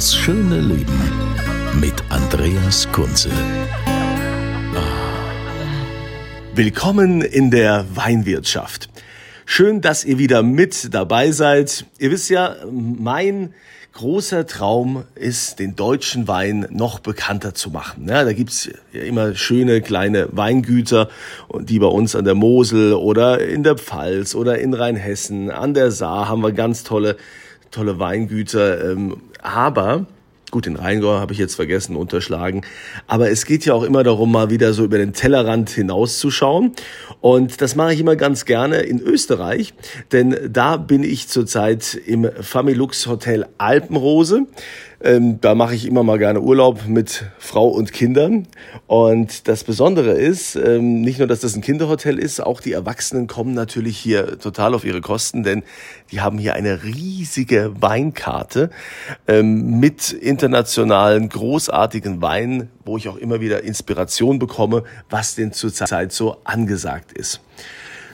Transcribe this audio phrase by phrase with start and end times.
[0.00, 0.98] Das schöne Leben
[1.78, 3.28] mit Andreas Kunze.
[6.54, 8.88] Willkommen in der Weinwirtschaft.
[9.44, 11.84] Schön, dass ihr wieder mit dabei seid.
[11.98, 13.52] Ihr wisst ja, mein
[13.92, 18.08] großer Traum ist, den deutschen Wein noch bekannter zu machen.
[18.08, 21.10] Ja, da gibt's ja immer schöne kleine Weingüter,
[21.60, 25.90] die bei uns an der Mosel oder in der Pfalz oder in Rheinhessen, an der
[25.90, 27.18] Saar haben wir ganz tolle,
[27.70, 28.92] tolle Weingüter.
[28.92, 30.06] Ähm, Aber
[30.50, 32.62] Gut, den Rheingau habe ich jetzt vergessen, unterschlagen.
[33.06, 36.72] Aber es geht ja auch immer darum, mal wieder so über den Tellerrand hinauszuschauen.
[37.20, 39.74] Und das mache ich immer ganz gerne in Österreich,
[40.10, 44.46] denn da bin ich zurzeit im Familux Hotel Alpenrose.
[45.02, 48.46] Ähm, da mache ich immer mal gerne Urlaub mit Frau und Kindern.
[48.86, 53.26] Und das Besondere ist, ähm, nicht nur, dass das ein Kinderhotel ist, auch die Erwachsenen
[53.26, 55.62] kommen natürlich hier total auf ihre Kosten, denn
[56.12, 58.68] die haben hier eine riesige Weinkarte
[59.26, 66.12] ähm, mit internationalen, großartigen Weinen, wo ich auch immer wieder Inspiration bekomme, was denn zurzeit
[66.12, 67.40] so angesagt ist.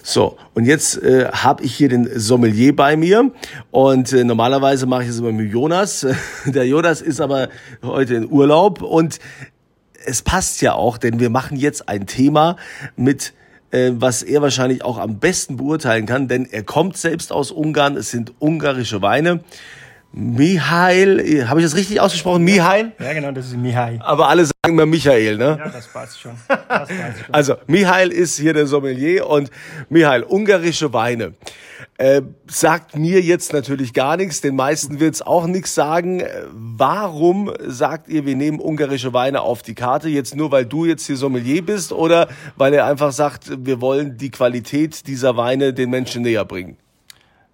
[0.09, 3.33] So, und jetzt äh, habe ich hier den Sommelier bei mir
[3.73, 6.07] und äh, normalerweise mache ich es immer mit Jonas.
[6.47, 7.49] Der Jonas ist aber
[7.83, 9.19] heute in Urlaub und
[10.05, 12.55] es passt ja auch, denn wir machen jetzt ein Thema
[12.95, 13.35] mit
[13.73, 17.97] äh, was er wahrscheinlich auch am besten beurteilen kann, denn er kommt selbst aus Ungarn,
[17.97, 19.41] es sind ungarische Weine.
[20.13, 22.43] Mihail, habe ich das richtig ausgesprochen?
[22.43, 22.93] Mihail?
[22.99, 23.99] Ja, genau, das ist Mihai.
[24.01, 25.59] Aber alle sagen immer Michael, ne?
[25.59, 26.33] Ja, das passt schon.
[26.49, 27.35] Das passt schon.
[27.35, 29.51] Also, Michael ist hier der Sommelier und
[29.91, 31.35] Michael, ungarische Weine.
[31.99, 36.21] Äh, sagt mir jetzt natürlich gar nichts, den meisten wird's auch nichts sagen.
[36.21, 40.09] Äh, Warum sagt ihr, wir nehmen ungarische Weine auf die Karte?
[40.09, 44.19] Jetzt nur, weil du jetzt hier Sommelier bist oder weil er einfach sagt, wir wollen
[44.19, 46.77] die Qualität dieser Weine den Menschen näher bringen?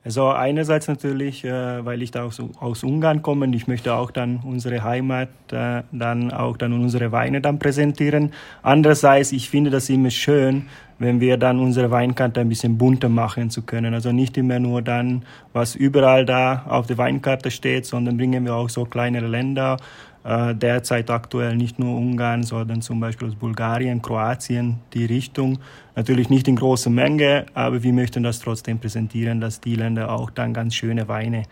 [0.04, 4.10] Also einerseits natürlich, äh, weil ich da aus, aus Ungarn komme und ich möchte auch
[4.10, 8.32] dann unsere Heimat äh, dann auch dann unsere Weine dann präsentieren.
[8.62, 10.66] Andererseits, ich finde das immer schön,
[10.98, 13.94] wenn wir dann unsere Weinkarte ein bisschen bunter machen zu können.
[13.94, 18.54] Also nicht immer nur dann, was überall da auf der Weinkarte steht, sondern bringen wir
[18.54, 19.76] auch so kleinere Länder,
[20.24, 25.58] derzeit aktuell nicht nur Ungarn, sondern zum Beispiel aus Bulgarien, Kroatien, die Richtung.
[25.96, 30.30] Natürlich nicht in großer Menge, aber wir möchten das trotzdem präsentieren, dass die Länder auch
[30.30, 31.42] dann ganz schöne Weine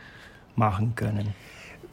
[0.54, 1.34] machen können.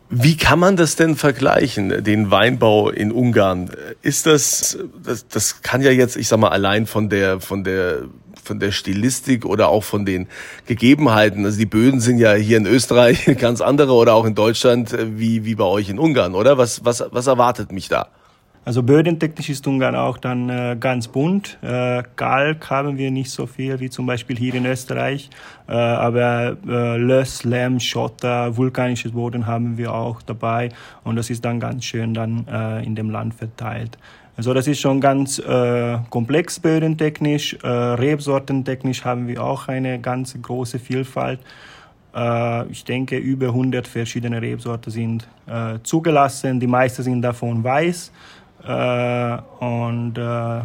[0.09, 3.71] Wie kann man das denn vergleichen, den Weinbau in Ungarn?
[4.01, 8.03] Ist das, das, das kann ja jetzt, ich sag mal, allein von der, von der,
[8.47, 10.27] von der Stilistik oder auch von den
[10.65, 11.45] Gegebenheiten.
[11.45, 15.19] Also die Böden sind ja hier in Österreich ganz andere oder auch in Deutschland äh,
[15.19, 16.57] wie, wie bei euch in Ungarn, oder?
[16.57, 18.07] Was, was, was erwartet mich da?
[18.67, 21.57] Also bödentechnisch ist Ungarn auch dann äh, ganz bunt.
[21.61, 25.29] Äh, Kalk haben wir nicht so viel wie zum Beispiel hier in Österreich,
[25.69, 30.67] äh, aber äh, Löss, Lehm, Schotter, vulkanisches Boden haben wir auch dabei
[31.05, 33.97] und das ist dann ganz schön dann äh, in dem Land verteilt.
[34.37, 37.57] Also das ist schon ganz äh, komplex bödentechnisch.
[37.63, 41.39] Äh, Rebsortentechnisch haben wir auch eine ganz große Vielfalt.
[42.15, 46.59] Äh, ich denke, über 100 verschiedene Rebsorten sind äh, zugelassen.
[46.59, 48.11] Die meisten sind davon weiß.
[48.63, 50.61] Äh, und äh,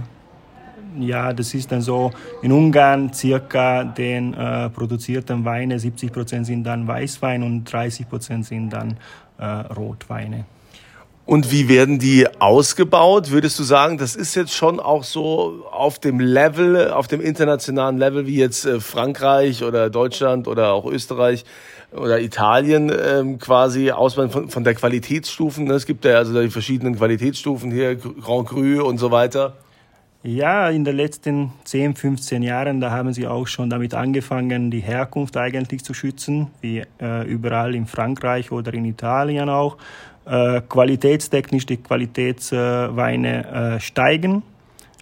[0.98, 2.10] ja, das ist dann so
[2.42, 8.44] in Ungarn circa den äh, produzierten Weine, 70 Prozent sind dann Weißwein und 30 Prozent
[8.44, 8.96] sind dann
[9.76, 10.44] Rotweine.
[11.24, 13.30] Und wie werden die ausgebaut?
[13.30, 17.96] Würdest du sagen, das ist jetzt schon auch so auf dem Level, auf dem internationalen
[17.96, 21.44] Level wie jetzt äh, Frankreich oder Deutschland oder auch Österreich
[21.92, 25.66] oder Italien ähm, quasi aus von, von der Qualitätsstufen?
[25.66, 25.74] ne?
[25.74, 29.54] Es gibt ja also die verschiedenen Qualitätsstufen hier, Grand Cru und so weiter.
[30.24, 34.78] Ja, in den letzten 10, 15 Jahren, da haben sie auch schon damit angefangen, die
[34.78, 39.78] Herkunft eigentlich zu schützen, wie äh, überall in Frankreich oder in Italien auch.
[40.24, 44.42] Äh, qualitätstechnisch die Qualitätsweine äh, steigen.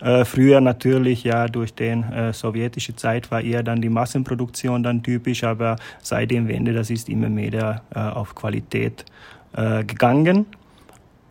[0.01, 5.03] Äh, früher natürlich, ja, durch den äh, sowjetische Zeit war eher dann die Massenproduktion dann
[5.03, 9.05] typisch, aber seit dem Wende, das ist immer mehr auf Qualität
[9.53, 10.47] gegangen.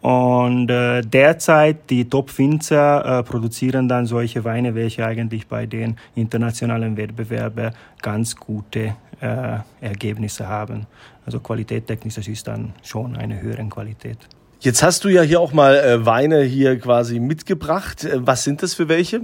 [0.02, 6.96] Und äh, derzeit die Top-Winzer äh, produzieren dann solche Weine, welche eigentlich bei den internationalen
[6.96, 7.72] Wettbewerben
[8.02, 10.88] ganz gute äh, Ergebnisse haben.
[11.26, 14.18] Also qualitättechnisch, das ist dann schon eine höhere Qualität.
[14.62, 18.04] Jetzt hast du ja hier auch mal äh, Weine hier quasi mitgebracht.
[18.04, 19.22] Äh, was sind das für welche?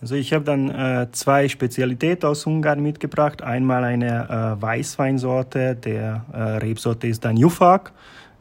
[0.00, 3.42] Also ich habe dann äh, zwei Spezialitäten aus Ungarn mitgebracht.
[3.42, 7.92] Einmal eine äh, Weißweinsorte, der äh, Rebsorte ist dann Jufak.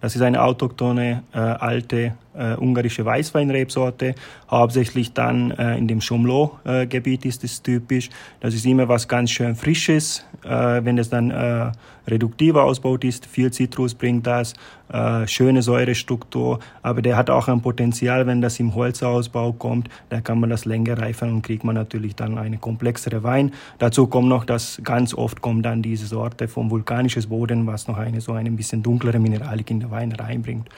[0.01, 4.15] Das ist eine autochtone äh, alte äh, ungarische Weißweinrebsorte.
[4.49, 8.09] Hauptsächlich dann äh, in dem Chomlo-Gebiet ist es typisch.
[8.39, 10.25] Das ist immer was ganz schön Frisches.
[10.43, 11.71] Äh, wenn es dann äh,
[12.07, 14.53] reduktiver ausbaut ist, viel Zitrus bringt das,
[14.91, 16.59] äh, schöne Säurestruktur.
[16.81, 20.65] Aber der hat auch ein Potenzial, wenn das im Holzausbau kommt, da kann man das
[20.65, 23.51] länger reifen und kriegt man natürlich dann eine komplexere Wein.
[23.77, 27.97] Dazu kommt noch, dass ganz oft kommt dann diese Sorte vom vulkanisches Boden, was noch
[27.97, 30.69] eine so ein bisschen dunklere Mineralik in den Wein reinbringt.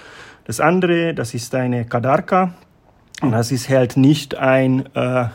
[0.45, 2.54] Das andere, das ist eine Kadarka.
[3.22, 5.25] Und das ist halt nicht ein äh,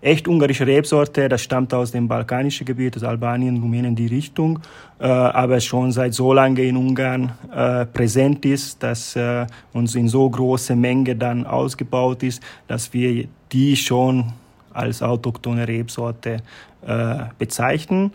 [0.00, 4.60] echt ungarische Rebsorte, das stammt aus dem balkanischen Gebiet, aus Albanien, Rumänien, die Richtung,
[4.98, 10.08] äh, aber schon seit so lange in Ungarn äh, präsent ist, dass äh, uns in
[10.08, 14.32] so große Menge dann ausgebaut ist, dass wir die schon
[14.72, 16.38] als autochtone Rebsorte
[16.86, 18.12] äh, bezeichnen.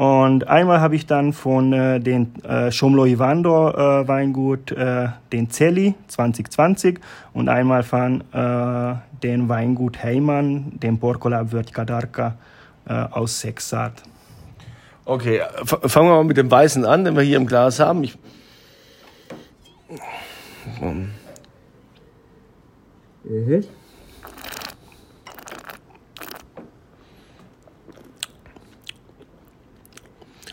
[0.00, 5.50] Und einmal habe ich dann von äh, den äh, Schomlo Ivando äh, Weingut äh, den
[5.50, 6.98] Zelli 2020
[7.34, 12.38] und einmal von äh, den Weingut Heymann, den Porcolab Kadarka
[12.88, 14.02] äh, aus Sexart.
[15.04, 18.02] Okay, fangen wir mal mit dem Weißen an, den wir hier im Glas haben.
[18.02, 18.16] Ich
[20.80, 21.10] mhm.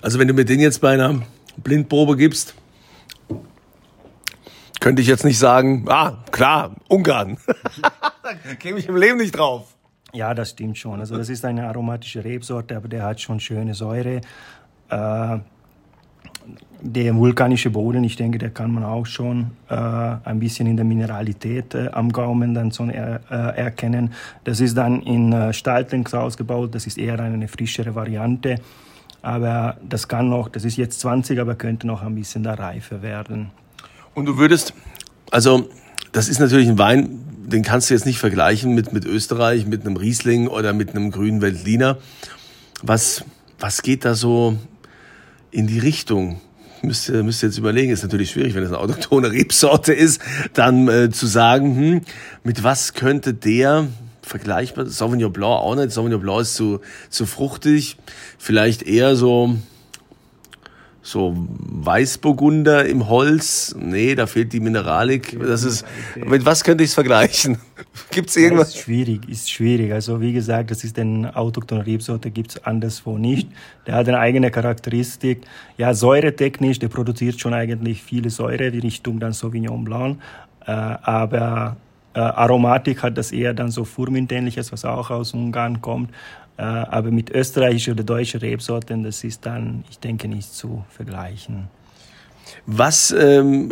[0.02, 1.22] Also wenn du mir den jetzt bei einer
[1.58, 2.54] Blindprobe gibst,
[4.80, 7.38] könnte ich jetzt nicht sagen, ah, klar, Ungarn.
[8.24, 9.76] da käme ich im Leben nicht drauf.
[10.14, 11.00] Ja, das stimmt schon.
[11.00, 14.22] Also das ist eine aromatische Rebsorte, aber der hat schon schöne Säure.
[14.90, 15.38] Äh,
[16.82, 20.86] der vulkanische Boden, ich denke, der kann man auch schon äh, ein bisschen in der
[20.86, 24.14] Mineralität äh, am Gaumen dann so er, äh, erkennen.
[24.44, 28.60] Das ist dann in äh, Stahltanks ausgebaut, das ist eher eine frischere Variante.
[29.28, 33.02] Aber das kann noch, das ist jetzt 20, aber könnte noch ein bisschen da reifer
[33.02, 33.52] werden.
[34.14, 34.74] Und du würdest,
[35.32, 35.68] also
[36.14, 39.86] das ist natürlich ein Wein, den kannst du jetzt nicht vergleichen mit, mit Österreich, mit
[39.86, 41.98] einem Riesling oder mit einem grünen Veltliner.
[42.82, 43.26] Was,
[43.60, 44.56] was geht da so
[45.52, 46.40] in die Richtung?
[46.82, 50.22] Müsst ihr, müsst ihr jetzt überlegen, ist natürlich schwierig, wenn es eine autochtone Rebsorte ist,
[50.54, 52.02] dann äh, zu sagen, hm,
[52.46, 53.90] mit was könnte der
[54.28, 54.86] vergleichbar.
[54.86, 55.92] Sauvignon Blanc auch nicht.
[55.92, 56.80] Sauvignon Blanc ist zu,
[57.10, 57.98] zu fruchtig.
[58.38, 59.56] Vielleicht eher so,
[61.02, 63.76] so Weißburgunder im Holz.
[63.80, 65.40] Nee, da fehlt die Mineralik.
[65.40, 65.86] Das ist,
[66.16, 67.58] mit was könnte ich es vergleichen?
[68.12, 68.70] Gibt es irgendwas?
[68.70, 69.94] Ist schwierig, ist schwierig.
[69.94, 73.50] Also wie gesagt, das ist ein autochthoner Rebsorte, gibt es anderswo nicht.
[73.86, 75.42] Der hat eine eigene Charakteristik.
[75.78, 80.20] Ja, säuretechnisch, der produziert schon eigentlich viele Säure, die Richtung dann Sauvignon Blanc.
[80.66, 81.78] Äh, aber
[82.18, 86.10] äh, Aromatik hat das eher dann so Furmintähnliches, was auch aus Ungarn kommt.
[86.58, 91.68] Äh, aber mit österreichischer oder deutscher Rebsorten, das ist dann, ich denke, nicht zu vergleichen.
[92.66, 93.72] Was ähm,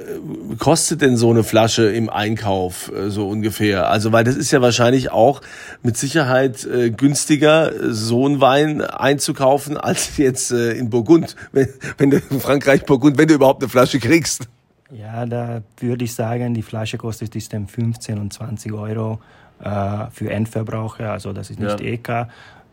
[0.60, 3.90] kostet denn so eine Flasche im Einkauf äh, so ungefähr?
[3.90, 5.42] Also, weil das ist ja wahrscheinlich auch
[5.82, 12.12] mit Sicherheit äh, günstiger, so einen Wein einzukaufen, als jetzt äh, in Burgund, wenn, wenn
[12.12, 14.50] du in Frankreich Burgund, wenn du überhaupt eine Flasche kriegst.
[14.98, 19.20] Ja, da würde ich sagen, die Flasche kostet ist 15 und 20 Euro
[19.62, 21.86] äh, für Endverbraucher, also das ist nicht ja.
[21.86, 22.28] EK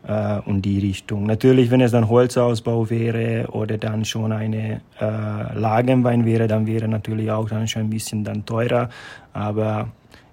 [0.07, 1.25] äh, und die Richtung.
[1.25, 6.87] Natürlich, wenn es dann Holzausbau wäre oder dann schon eine äh, Lagenwein wäre, dann wäre
[6.87, 8.89] natürlich auch dann schon ein bisschen dann teurer.
[9.33, 9.89] Aber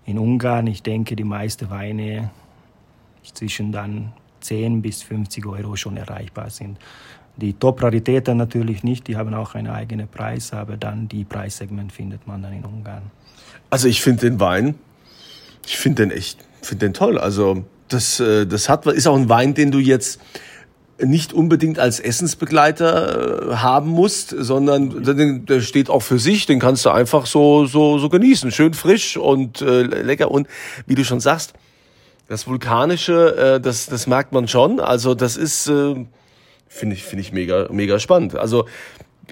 [0.06, 2.30] in Ungarn, ich denke, die meisten Weine
[3.34, 6.78] zwischen dann 10 bis 50 Euro schon erreichbar sind.
[7.40, 12.26] Die Top-Raritäten natürlich nicht, die haben auch einen eigenen Preis, aber dann die Preissegment findet
[12.26, 13.02] man dann in Ungarn.
[13.70, 14.74] Also ich finde den Wein,
[15.66, 17.18] ich finde den echt, finde den toll.
[17.18, 20.20] Also das, äh, das hat, ist auch ein Wein, den du jetzt
[21.02, 25.02] nicht unbedingt als Essensbegleiter äh, haben musst, sondern
[25.46, 28.50] der steht auch für sich, den kannst du einfach so, so, so genießen.
[28.50, 30.30] Schön frisch und äh, lecker.
[30.30, 30.46] Und
[30.86, 31.54] wie du schon sagst,
[32.28, 34.78] das Vulkanische, das, das merkt man schon.
[34.78, 35.68] Also das ist,
[36.72, 38.36] Finde ich, finde ich mega, mega spannend.
[38.36, 38.66] Also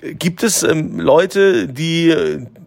[0.03, 2.13] gibt es ähm, Leute, die,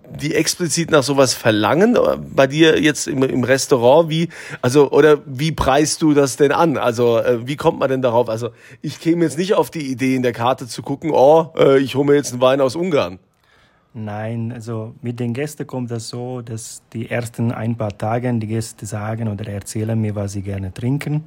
[0.10, 1.98] die explizit nach sowas verlangen?
[2.34, 4.30] Bei dir jetzt im, im Restaurant, wie,
[4.62, 6.78] also, oder wie preist du das denn an?
[6.78, 8.30] Also, äh, wie kommt man denn darauf?
[8.30, 8.51] Also,
[8.82, 11.96] ich käme jetzt nicht auf die Idee, in der Karte zu gucken, oh, äh, ich
[11.96, 13.20] hole mir jetzt einen Wein aus Ungarn.
[13.94, 18.48] Nein, also mit den Gästen kommt das so, dass die ersten ein paar Tage die
[18.48, 21.25] Gäste sagen oder erzählen mir, was sie gerne trinken.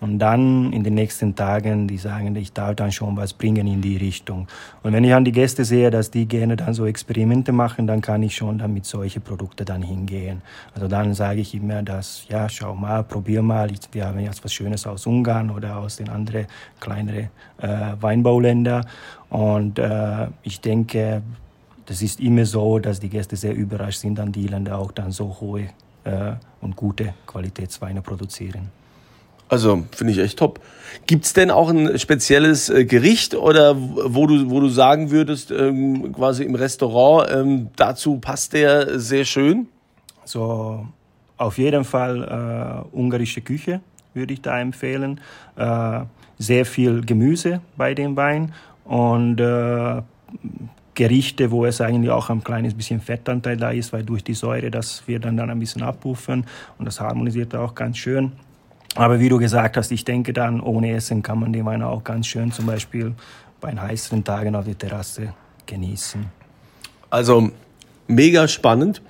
[0.00, 3.82] Und dann in den nächsten Tagen, die sagen, ich darf dann schon was bringen in
[3.82, 4.48] die Richtung.
[4.82, 8.00] Und wenn ich an die Gäste sehe, dass die gerne dann so Experimente machen, dann
[8.00, 10.40] kann ich schon dann mit solchen Produkten dann hingehen.
[10.74, 14.54] Also dann sage ich immer, dass, ja, schau mal, probier mal, wir haben jetzt was
[14.54, 16.46] Schönes aus Ungarn oder aus den anderen
[16.80, 17.28] kleineren
[17.58, 18.86] äh, Weinbauländern.
[19.28, 21.22] Und äh, ich denke,
[21.84, 25.10] das ist immer so, dass die Gäste sehr überrascht sind, an die Länder auch dann
[25.10, 25.68] so hohe
[26.04, 28.70] äh, und gute Qualitätsweine produzieren.
[29.50, 30.60] Also finde ich echt top.
[31.06, 36.12] Gibt's denn auch ein spezielles äh, Gericht oder wo du, wo du sagen würdest, ähm,
[36.12, 39.66] quasi im Restaurant, ähm, dazu passt der sehr schön?
[40.24, 40.86] So
[41.36, 43.80] auf jeden Fall äh, ungarische Küche
[44.14, 45.20] würde ich da empfehlen.
[45.56, 46.00] Äh,
[46.38, 48.52] sehr viel Gemüse bei dem Wein
[48.84, 50.02] und äh,
[50.94, 54.70] Gerichte, wo es eigentlich auch ein kleines bisschen Fettanteil da ist, weil durch die Säure,
[54.70, 56.46] das wir dann, dann ein bisschen abpuffern
[56.78, 58.32] und das harmonisiert auch ganz schön.
[58.96, 62.02] Aber wie du gesagt hast, ich denke dann, ohne Essen kann man den Wein auch
[62.02, 63.14] ganz schön zum Beispiel
[63.60, 65.34] bei heißen Tagen auf der Terrasse
[65.66, 66.26] genießen.
[67.10, 67.50] Also
[68.06, 69.02] mega spannend.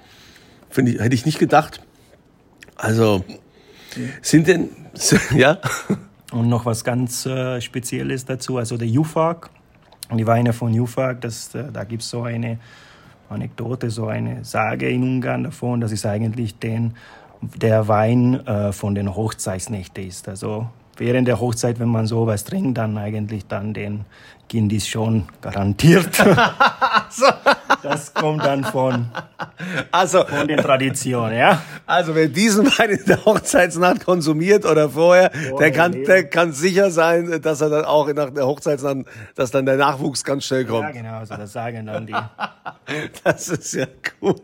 [0.69, 1.81] Finde ich, hätte ich nicht gedacht.
[2.77, 3.25] Also
[4.23, 4.71] sind denn,
[5.35, 5.59] ja?
[6.33, 9.51] Und noch was ganz äh, Spezielles dazu, also der Jufag,
[10.13, 12.59] die Weine von Jufag, das, äh, da gibt es so eine
[13.29, 16.95] Anekdote, so eine Sage in Ungarn davon, das ist eigentlich den
[17.41, 20.29] der Wein äh, von den Hochzeitsnächten ist.
[20.29, 20.67] Also
[20.97, 24.05] während der Hochzeit, wenn man sowas trinkt, dann eigentlich dann den
[24.51, 26.09] Kindis schon garantiert.
[27.83, 29.07] das kommt dann von,
[29.93, 31.63] also, von den Traditionen, ja.
[31.87, 36.53] Also wer diesen Wein in der Hochzeitsnacht konsumiert oder vorher, vorher der kann, der kann
[36.53, 40.65] sicher sein, dass er dann auch nach der Hochzeitsnacht, dass dann der Nachwuchs ganz schnell
[40.65, 40.95] kommt.
[40.97, 42.13] Ja, genau, also das sagen dann die.
[43.25, 43.87] das ist ja
[44.21, 44.35] cool.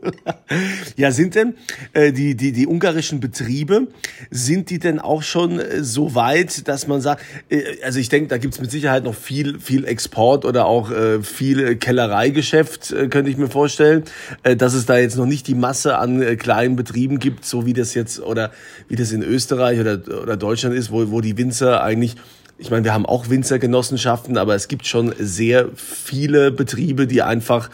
[0.95, 1.57] Ja, sind denn
[1.95, 3.89] äh, die, die, die ungarischen Betriebe,
[4.31, 8.29] sind die denn auch schon äh, so weit, dass man sagt, äh, also ich denke,
[8.29, 13.31] da gibt's mit Sicherheit noch viel, viel Export oder auch äh, viel Kellereigeschäft, äh, könnte
[13.31, 14.05] ich mir vorstellen,
[14.43, 17.65] äh, dass es da jetzt noch nicht die Masse an äh, kleinen Betrieben gibt, so
[17.65, 18.51] wie das jetzt oder
[18.89, 22.17] wie das in Österreich oder, oder Deutschland ist, wo, wo die Winzer eigentlich
[22.59, 27.69] ich meine, wir haben auch Winzergenossenschaften, aber es gibt schon sehr viele Betriebe, die einfach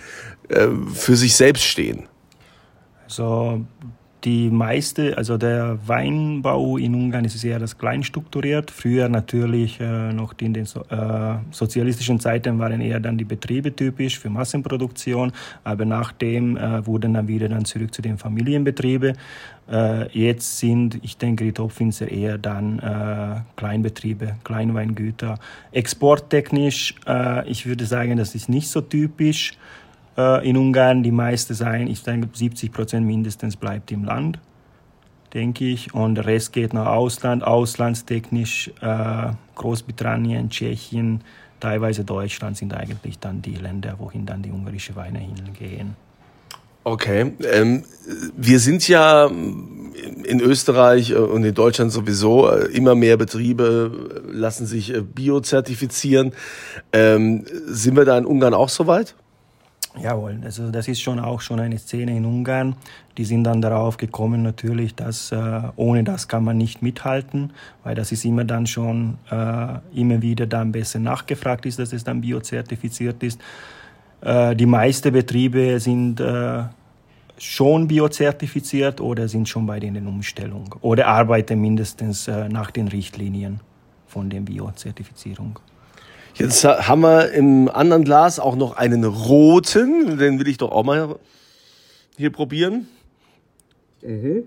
[0.49, 2.09] äh, für sich selbst stehen.
[3.05, 3.65] Also
[4.25, 8.71] die meiste, also der Weinbau in Ungarn ist sehr das klein strukturiert.
[8.71, 13.75] Früher natürlich äh, noch in den so, äh, sozialistischen Zeiten waren eher dann die Betriebe
[13.75, 15.33] typisch für Massenproduktion,
[15.65, 19.17] aber nachdem äh, wurden dann wieder dann zurück zu den Familienbetrieben.
[19.71, 25.39] Äh, jetzt sind, ich denke, die Topfinzer eher dann äh, Kleinbetriebe, Kleinweingüter.
[25.73, 29.53] Exporttechnisch, äh, ich würde sagen, das ist nicht so typisch
[30.17, 31.03] äh, in Ungarn.
[31.03, 34.39] Die meiste sein, ich denke 70 Prozent mindestens bleibt im Land,
[35.35, 35.95] denke ich.
[35.95, 41.23] Und der Rest geht nach Ausland, auslandstechnisch äh, Großbritannien, Tschechien,
[41.61, 45.97] teilweise Deutschland sind eigentlich dann die Länder, wohin dann die ungarische Weine hingehen.
[46.85, 47.85] Okay, ähm,
[48.37, 54.93] wir sind ja in Österreich und in Deutschland sowieso äh, immer mehr Betriebe lassen sich
[54.93, 56.33] äh, biozertifizieren.
[56.93, 59.15] Ähm, sind wir da in Ungarn auch so weit?
[60.01, 62.77] Jawohl, also das ist schon auch schon eine Szene in Ungarn.
[63.19, 67.53] Die sind dann darauf gekommen natürlich, dass äh, ohne das kann man nicht mithalten,
[67.85, 72.05] weil das ist immer dann schon äh, immer wieder dann besser nachgefragt ist, dass es
[72.05, 73.39] dann biozertifiziert ist.
[74.23, 76.63] Äh, die meisten Betriebe sind äh,
[77.37, 83.61] schon biozertifiziert oder sind schon bei denen Umstellung oder arbeiten mindestens äh, nach den Richtlinien
[84.07, 85.59] von der Biozertifizierung.
[86.35, 90.19] Jetzt haben wir im anderen Glas auch noch einen roten.
[90.19, 91.17] Den will ich doch auch mal
[92.17, 92.89] hier probieren.
[94.01, 94.45] Mhm.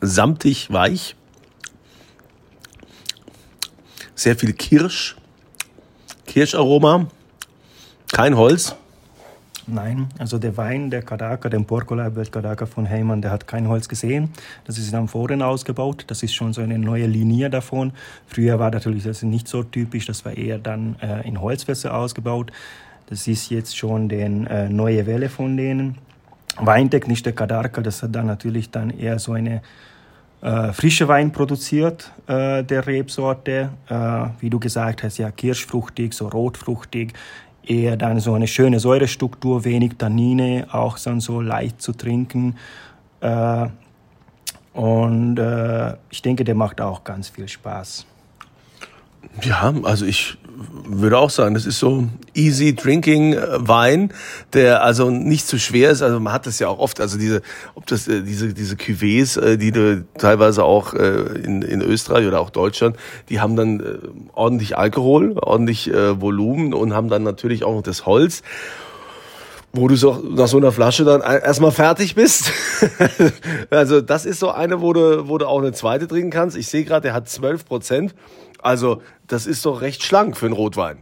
[0.00, 1.16] Samtig weich.
[4.14, 5.16] Sehr viel Kirsch.
[6.26, 7.08] Kirscharoma.
[8.12, 8.76] Kein Holz.
[9.68, 13.88] Nein, also der Wein, der Kadaka, den Porcola Kadaka von Heymann, der hat kein Holz
[13.88, 14.32] gesehen.
[14.64, 16.04] Das ist am Foren ausgebaut.
[16.06, 17.92] Das ist schon so eine neue Linie davon.
[18.28, 20.06] Früher war natürlich das nicht so typisch.
[20.06, 22.52] Das war eher dann äh, in Holzfässer ausgebaut.
[23.06, 25.96] Das ist jetzt schon die äh, neue Welle von denen.
[26.58, 29.62] Weintechnisch der Kadarka, das hat dann natürlich dann eher so eine
[30.42, 33.70] äh, frische Wein produziert, äh, der Rebsorte.
[33.88, 33.94] Äh,
[34.40, 37.14] wie du gesagt hast, ja, kirschfruchtig, so rotfruchtig
[37.66, 42.56] eher dann so eine schöne Säurestruktur, wenig Tannine, auch dann so leicht zu trinken.
[43.20, 43.66] Äh,
[44.72, 48.06] und äh, ich denke, der macht auch ganz viel Spaß.
[49.42, 50.38] Ja, also ich
[50.86, 54.12] würde auch sagen, das ist so easy drinking äh, Wein,
[54.52, 56.02] der also nicht zu schwer ist.
[56.02, 57.42] Also man hat das ja auch oft, also diese,
[57.74, 62.40] ob das äh, diese diese Cuvées, äh, die du teilweise auch in, in Österreich oder
[62.40, 62.96] auch Deutschland,
[63.28, 63.82] die haben dann
[64.34, 68.42] ordentlich Alkohol, ordentlich Volumen und haben dann natürlich auch noch das Holz
[69.76, 72.50] wo du so nach so einer Flasche dann erstmal fertig bist.
[73.70, 76.56] also das ist so eine, wo du, wo du auch eine zweite trinken kannst.
[76.56, 78.14] Ich sehe gerade, der hat 12 Prozent.
[78.66, 80.98] Also das ist doch recht schlank für einen Rotwein.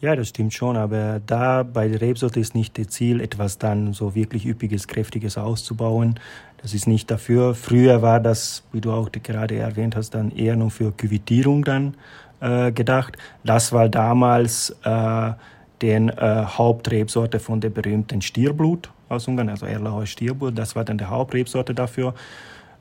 [0.00, 3.92] Ja, das stimmt schon, aber da bei der Rebsorte ist nicht das Ziel, etwas dann
[3.92, 6.18] so wirklich üppiges, kräftiges auszubauen.
[6.60, 7.54] Das ist nicht dafür.
[7.54, 11.96] Früher war das, wie du auch gerade erwähnt hast, dann eher nur für Küvitierung dann
[12.40, 13.16] äh, gedacht.
[13.44, 15.32] Das war damals äh,
[15.80, 20.58] den äh, Hauptrebsorte von der berühmten Stierblut aus Ungarn, also Erlauer Stierblut.
[20.58, 22.14] Das war dann die Hauptrebsorte dafür.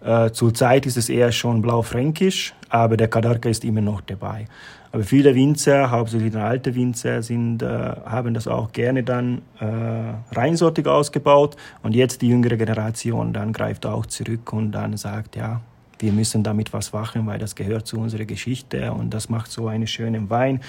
[0.03, 4.45] Äh, Zurzeit ist es eher schon blau-fränkisch, aber der Kadarka ist immer noch dabei.
[4.91, 10.87] Aber viele Winzer, hauptsächlich alte Winzer, sind, äh, haben das auch gerne dann äh, reinsortig
[10.87, 11.57] ausgebaut.
[11.83, 15.61] Und jetzt die jüngere Generation dann greift auch zurück und dann sagt, ja,
[15.99, 19.67] wir müssen damit was machen, weil das gehört zu unserer Geschichte und das macht so
[19.67, 20.61] einen schönen Wein.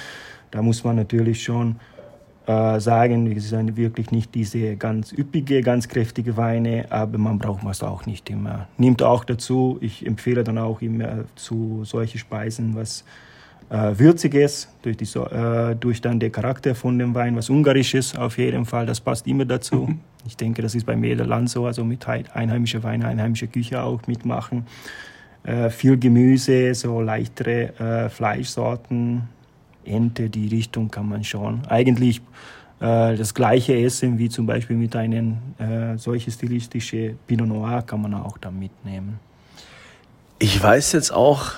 [0.51, 1.77] Da muss man natürlich schon
[2.49, 7.63] äh, sagen, es sind wirklich nicht diese ganz üppige, ganz kräftige Weine, aber man braucht
[7.71, 8.67] es auch nicht immer.
[8.79, 13.05] Nimmt auch dazu, ich empfehle dann auch immer zu solche Speisen was
[13.69, 18.39] äh, Würziges, durch, die, äh, durch dann den Charakter von dem Wein, was Ungarisches auf
[18.39, 19.87] jeden Fall, das passt immer dazu.
[19.87, 20.01] Mhm.
[20.27, 24.07] Ich denke, das ist bei jedem Land so, also mit einheimischer Weine, einheimischer Küche auch
[24.07, 24.65] mitmachen.
[25.45, 29.29] Äh, viel Gemüse, so leichtere äh, Fleischsorten,
[29.89, 31.67] Ente, die Richtung kann man schon.
[31.67, 32.21] Eigentlich
[32.81, 38.03] äh, das gleiche essen wie zum Beispiel mit einem äh, solche stilistische Pinot Noir kann
[38.03, 39.19] man auch da mitnehmen.
[40.39, 41.55] Ich weiß jetzt auch,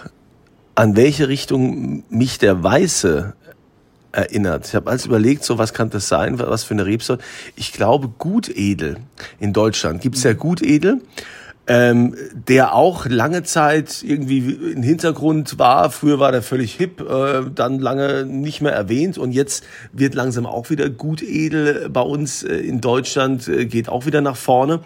[0.75, 3.35] an welche Richtung mich der Weiße
[4.13, 4.67] erinnert.
[4.67, 7.23] Ich habe alles überlegt, so was kann das sein, was für eine Rebsorte.
[7.57, 8.97] Ich glaube Gutedel
[9.38, 10.01] in Deutschland.
[10.01, 11.03] Gibt es ja Gutedel
[11.70, 12.16] ähm,
[12.48, 14.38] der auch lange Zeit irgendwie
[14.74, 15.92] im Hintergrund war.
[15.92, 20.46] Früher war der völlig hip, äh, dann lange nicht mehr erwähnt und jetzt wird langsam
[20.46, 24.80] auch wieder gut edel bei uns äh, in Deutschland, äh, geht auch wieder nach vorne.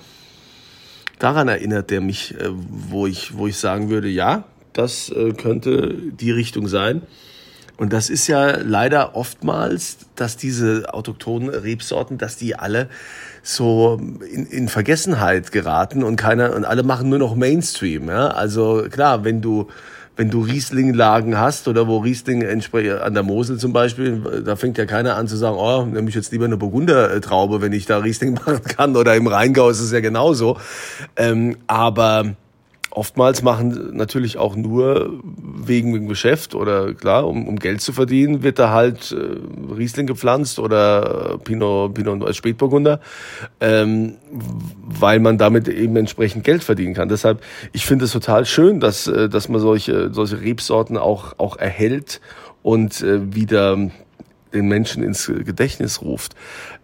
[1.18, 4.44] Daran erinnert der mich, äh, wo, ich, wo ich sagen würde, ja,
[4.74, 7.00] das äh, könnte die Richtung sein.
[7.78, 12.90] Und das ist ja leider oftmals, dass diese autochthonen Rebsorten, dass die alle
[13.44, 18.08] so in, in Vergessenheit geraten und keiner und alle machen nur noch Mainstream.
[18.08, 18.28] Ja?
[18.28, 19.68] Also klar, wenn du
[20.16, 24.86] wenn du Riesling-Lagen hast oder wo Riesling an der Mosel zum Beispiel, da fängt ja
[24.86, 28.34] keiner an zu sagen, oh, nehme ich jetzt lieber eine Burgundertraube, wenn ich da Riesling
[28.46, 28.96] machen kann.
[28.96, 30.56] Oder im Rheingau ist es ja genauso.
[31.16, 32.36] Ähm, aber
[32.94, 38.42] oftmals machen natürlich auch nur wegen dem Geschäft oder klar, um, um Geld zu verdienen,
[38.42, 43.00] wird da halt äh, Riesling gepflanzt oder Pinot, Pinot als Spätburgunder,
[43.60, 47.08] ähm, weil man damit eben entsprechend Geld verdienen kann.
[47.08, 51.56] Deshalb, ich finde es total schön, dass, äh, dass man solche, solche Rebsorten auch, auch
[51.56, 52.20] erhält
[52.62, 53.76] und äh, wieder
[54.54, 56.36] den Menschen ins Gedächtnis ruft.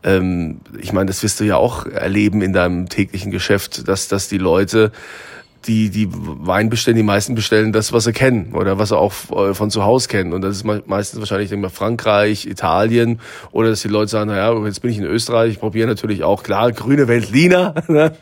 [0.02, 4.28] Ähm, ich meine, das wirst du ja auch erleben in deinem täglichen Geschäft, dass, dass
[4.28, 4.90] die Leute
[5.66, 9.12] die, die Wein bestellen, die meisten bestellen das, was sie kennen oder was sie auch
[9.30, 10.32] äh, von zu Hause kennen.
[10.32, 13.20] Und das ist meistens wahrscheinlich denke mal, Frankreich, Italien
[13.52, 16.42] oder dass die Leute sagen, naja, jetzt bin ich in Österreich, ich probiere natürlich auch,
[16.42, 17.74] klar, grüne Veltliner.
[17.90, 18.12] Ne?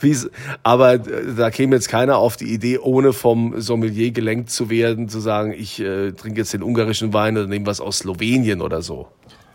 [0.00, 0.16] wie,
[0.62, 1.00] aber äh,
[1.36, 5.54] da käme jetzt keiner auf die Idee, ohne vom Sommelier gelenkt zu werden, zu sagen,
[5.56, 9.08] ich äh, trinke jetzt den ungarischen Wein oder nehme was aus Slowenien oder so.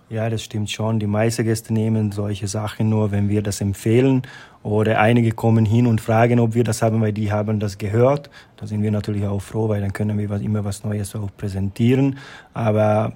[0.10, 1.00] Ja, das stimmt schon.
[1.00, 4.22] Die meisten Gäste nehmen solche Sachen nur, wenn wir das empfehlen.
[4.62, 8.30] Oder einige kommen hin und fragen, ob wir das haben, weil die haben das gehört.
[8.58, 12.20] Da sind wir natürlich auch froh, weil dann können wir immer was Neues auch präsentieren.
[12.54, 13.14] Aber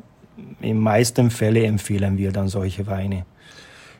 [0.62, 3.26] in meisten Fällen empfehlen wir dann solche Weine.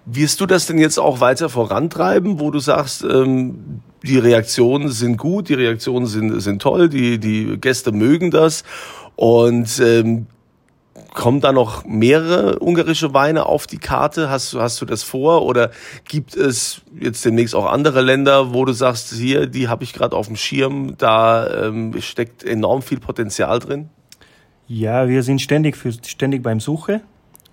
[0.06, 5.18] Wirst du das denn jetzt auch weiter vorantreiben, wo du sagst, ähm, die Reaktionen sind
[5.18, 8.64] gut, die Reaktionen sind, sind toll, die, die Gäste mögen das
[9.16, 10.26] und ähm,
[11.14, 14.30] kommen da noch mehrere ungarische Weine auf die Karte?
[14.30, 15.46] Hast, hast du das vor?
[15.46, 15.72] Oder
[16.08, 20.16] gibt es jetzt demnächst auch andere Länder, wo du sagst, hier, die habe ich gerade
[20.16, 23.90] auf dem Schirm, da ähm, steckt enorm viel Potenzial drin?
[24.68, 27.02] Ja, wir sind ständig, für, ständig beim Suche.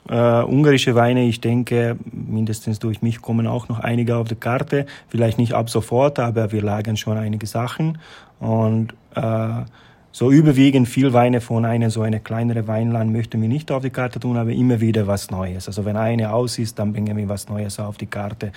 [0.09, 4.87] Uh, ungarische Weine, ich denke, mindestens durch mich kommen auch noch einige auf die Karte.
[5.09, 7.99] Vielleicht nicht ab sofort, aber wir lagern schon einige Sachen.
[8.39, 9.65] Und uh,
[10.17, 13.91] so überwiegend viel Weine von einem so eine kleinere Weinland möchten wir nicht auf die
[13.91, 15.67] Karte tun, aber immer wieder was Neues.
[15.67, 18.51] Also wenn eine aus ist, dann bringen wir was Neues auf die Karte.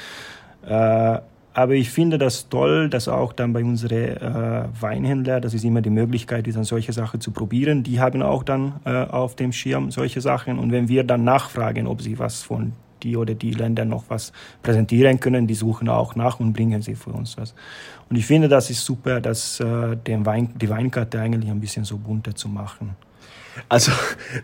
[0.65, 1.17] Äh,
[1.54, 5.82] aber ich finde das toll, dass auch dann bei unseren äh, Weinhändlern, dass es immer
[5.82, 7.84] die Möglichkeit ist, solche Sachen zu probieren.
[7.84, 10.60] Die haben auch dann äh, auf dem Schirm solche Sachen.
[10.60, 12.72] Und wenn wir dann nachfragen, ob sie was von
[13.04, 14.32] die oder die Länder noch was
[14.62, 17.54] präsentieren können, die suchen auch nach und bringen sie für uns was.
[18.10, 21.86] Und ich finde, das ist super, dass äh, den Wein, die Weinkarte eigentlich ein bisschen
[21.86, 22.96] so bunter zu machen.
[23.68, 23.92] Also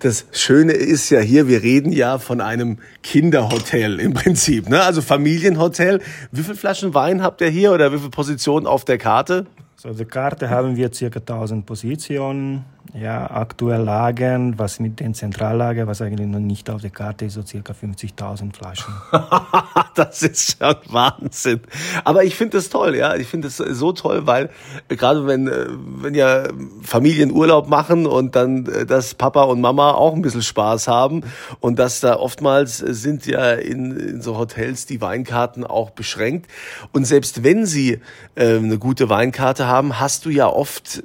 [0.02, 4.82] das Schöne ist ja hier, wir reden ja von einem Kinderhotel im Prinzip, ne?
[4.82, 6.02] Also Familienhotel.
[6.32, 9.46] Wie viele Flaschen Wein habt ihr hier oder wie viele Positionen auf der Karte?
[9.78, 15.14] So, auf der Karte haben wir circa 1000 Positionen ja, aktuell lagen, was mit den
[15.14, 18.94] Zentrallager, was eigentlich noch nicht auf der Karte ist, so circa 50.000 Flaschen.
[19.96, 21.62] das ist schon Wahnsinn.
[22.04, 23.16] Aber ich finde das toll, ja.
[23.16, 24.50] Ich finde das so toll, weil
[24.88, 26.44] äh, gerade wenn, äh, wenn ja
[26.84, 31.24] Familien Urlaub machen und dann, äh, dass Papa und Mama auch ein bisschen Spaß haben
[31.60, 36.50] und dass da oftmals sind ja in, in so Hotels die Weinkarten auch beschränkt.
[36.94, 38.00] Und selbst wenn sie
[38.36, 41.04] äh, eine gute Weinkarte haben, hast du ja oft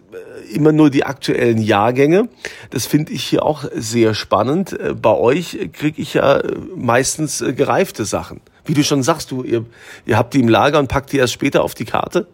[0.52, 2.28] immer nur die aktuellen Jahrgänge.
[2.70, 4.78] Das finde ich hier auch sehr spannend.
[4.78, 8.40] Äh, bei euch kriege ich ja äh, meistens äh, gereifte Sachen.
[8.64, 9.64] Wie du schon sagst, du, ihr,
[10.06, 12.26] ihr habt die im Lager und packt die erst später auf die Karte?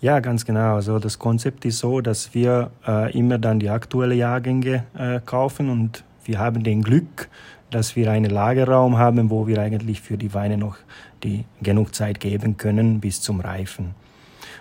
[0.00, 0.76] Ja, ganz genau.
[0.76, 5.68] Also das Konzept ist so, dass wir äh, immer dann die aktuellen Jahrgänge äh, kaufen
[5.68, 7.28] und wir haben den Glück,
[7.70, 10.76] dass wir einen Lagerraum haben, wo wir eigentlich für die Weine noch
[11.22, 13.94] die genug Zeit geben können bis zum Reifen.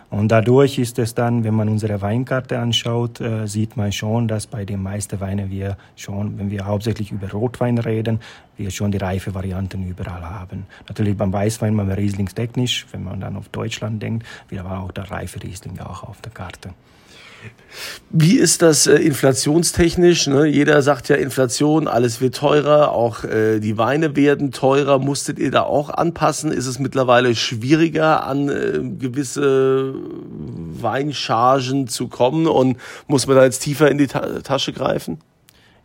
[0.10, 4.48] Und dadurch ist es dann, wenn man unsere Weinkarte anschaut, äh, sieht man schon, dass
[4.48, 8.20] bei den meisten Weinen wir schon, wenn wir hauptsächlich über Rotwein reden,
[8.58, 10.66] wir schon die reife Varianten überall haben.
[10.88, 15.12] Natürlich beim Weißwein man Rieslingstechnisch, wenn man dann auf Deutschland denkt, wir haben auch der
[15.12, 16.70] reife Riesling auch auf der Karte.
[18.10, 20.28] Wie ist das äh, inflationstechnisch?
[20.28, 20.46] Ne?
[20.48, 25.00] Jeder sagt ja Inflation, alles wird teurer, auch äh, die Weine werden teurer.
[25.00, 26.52] Musstet ihr da auch anpassen?
[26.52, 29.94] Ist es mittlerweile schwieriger, an äh, gewisse
[30.82, 35.20] Weinchargen zu kommen und muss man da jetzt tiefer in die Ta Tasche greifen?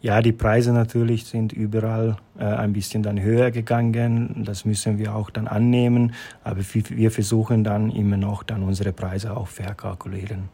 [0.00, 4.44] Ja, die Preise natürlich sind überall äh, ein bisschen dann höher gegangen.
[4.44, 6.12] Das müssen wir auch dann annehmen.
[6.42, 10.50] Aber wir versuchen dann immer noch dann unsere Preise auch verkalkulieren.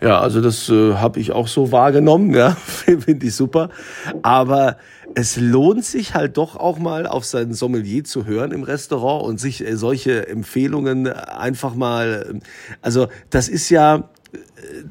[0.00, 3.70] Ja, also das äh, habe ich auch so wahrgenommen, ja, finde ich super.
[4.22, 4.76] Aber
[5.14, 9.40] es lohnt sich halt doch auch mal auf seinen Sommelier zu hören im Restaurant und
[9.40, 12.38] sich äh, solche Empfehlungen einfach mal, äh,
[12.80, 14.08] also das ist ja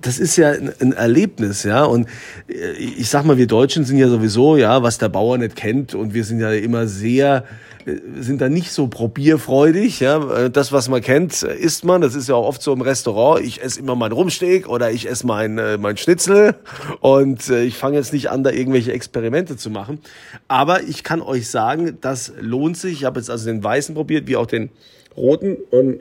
[0.02, 1.84] das ist ja ein Erlebnis, ja.
[1.84, 2.08] Und
[2.48, 5.94] äh, ich sag mal, wir Deutschen sind ja sowieso, ja, was der Bauer nicht kennt.
[5.94, 7.77] Und wir sind ja immer sehr, äh,
[8.20, 10.46] sind da nicht so probierfreudig, ja.
[10.46, 12.02] Äh, das, was man kennt, isst man.
[12.02, 13.46] Das ist ja auch oft so im Restaurant.
[13.46, 16.56] Ich esse immer mein Rumsteak oder ich esse mein, mein Schnitzel.
[17.02, 20.00] Und ich fange jetzt nicht an, da irgendwelche Experimente zu machen.
[20.48, 22.94] Aber ich kann euch sagen, das lohnt sich.
[22.94, 24.70] Ich habe jetzt also den weißen probiert, wie auch den
[25.16, 25.58] roten.
[25.72, 26.00] Und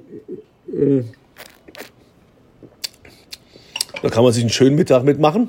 [4.03, 5.49] da kann man sich einen schönen Mittag mitmachen.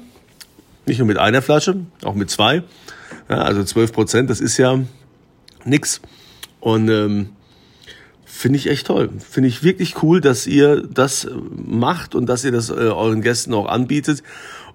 [0.85, 2.63] Nicht nur mit einer Flasche, auch mit zwei.
[3.29, 4.79] Ja, also 12 Prozent, das ist ja
[5.65, 6.01] nix.
[6.67, 7.29] Und ähm,
[8.25, 9.09] finde ich echt toll.
[9.19, 11.25] Finde ich wirklich cool, dass ihr das
[11.55, 14.21] macht und dass ihr das äh, euren Gästen auch anbietet.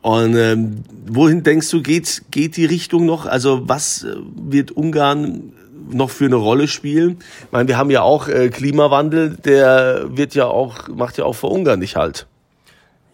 [0.00, 3.26] Und ähm, wohin denkst du, geht, geht die Richtung noch?
[3.26, 5.52] Also was äh, wird Ungarn
[5.90, 7.18] noch für eine Rolle spielen?
[7.44, 11.34] Ich meine, wir haben ja auch äh, Klimawandel, der wird ja auch, macht ja auch
[11.34, 12.26] für Ungarn nicht halt.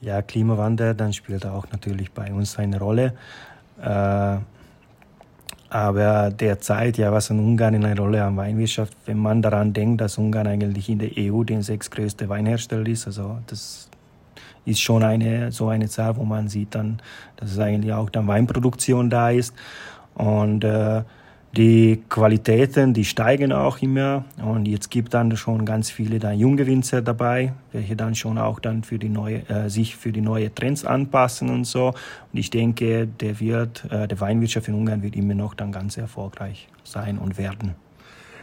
[0.00, 3.14] Ja, Klimawandel, dann spielt auch natürlich bei uns eine Rolle.
[3.82, 4.36] Äh,
[5.70, 10.00] aber derzeit, ja, was in Ungarn in eine Rolle an Weinwirtschaft, wenn man daran denkt,
[10.00, 13.88] dass Ungarn eigentlich in der EU der sechstgrößte Weinhersteller ist, also das
[14.64, 17.00] ist schon eine, so eine Zahl, wo man sieht dann,
[17.36, 19.54] dass es eigentlich auch dann Weinproduktion da ist.
[20.14, 21.02] Und äh,
[21.56, 26.66] die Qualitäten, die steigen auch immer und jetzt gibt dann schon ganz viele dann junge
[26.66, 30.54] Winzer dabei, welche dann schon auch dann für die neue, äh, sich für die neue
[30.54, 31.88] Trends anpassen und so.
[31.88, 35.96] Und ich denke, der wird, äh, der Weinwirtschaft in Ungarn wird immer noch dann ganz
[35.96, 37.74] erfolgreich sein und werden.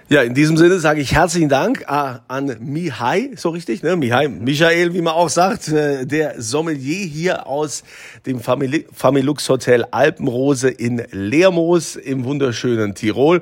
[0.08, 3.96] Ja, in diesem Sinne sage ich herzlichen Dank äh, an Mihai, so richtig, ne?
[3.96, 7.84] Mihai, Michael, wie man auch sagt, äh, der Sommelier hier aus
[8.28, 13.42] dem Familux Hotel Alpenrose in Lermoos im wunderschönen Tirol.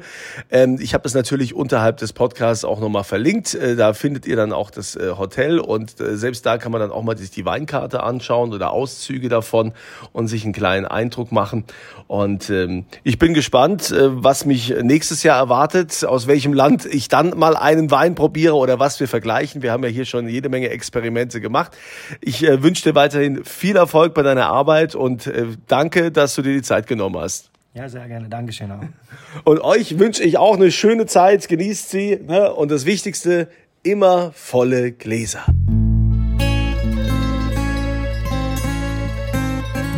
[0.49, 3.55] Ähm, ich habe es natürlich unterhalb des Podcasts auch nochmal verlinkt.
[3.55, 7.03] Äh, da findet ihr dann auch das Hotel und selbst da kann man dann auch
[7.03, 9.73] mal sich die Weinkarte anschauen oder Auszüge davon
[10.13, 11.65] und sich einen kleinen Eindruck machen.
[12.07, 17.37] Und ähm, ich bin gespannt, was mich nächstes Jahr erwartet, aus welchem Land ich dann
[17.37, 19.61] mal einen Wein probiere oder was wir vergleichen.
[19.61, 21.77] Wir haben ja hier schon jede Menge Experimente gemacht.
[22.21, 26.41] Ich äh, wünsche dir weiterhin viel Erfolg bei deiner Arbeit und äh, danke, dass du
[26.41, 27.51] dir die Zeit genommen hast.
[27.73, 28.29] Ja, sehr gerne.
[28.29, 28.81] Dankeschön auch.
[29.45, 31.47] Und euch wünsche ich auch eine schöne Zeit.
[31.47, 32.19] Genießt sie.
[32.23, 32.53] Ne?
[32.53, 33.47] Und das Wichtigste,
[33.81, 35.43] immer volle Gläser.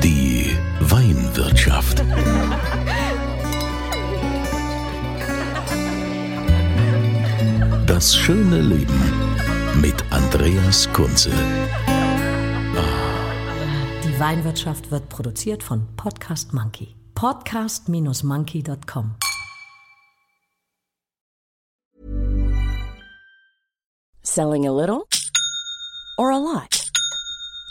[0.01, 2.01] Die Weinwirtschaft.
[7.95, 8.99] Das schöne Leben
[9.79, 11.31] mit Andreas Kunze.
[14.03, 16.93] Die Weinwirtschaft wird produziert von Podcast Monkey.
[17.13, 19.15] Podcast-monkey.com.
[24.23, 25.05] Selling a little
[26.17, 26.84] or a lot?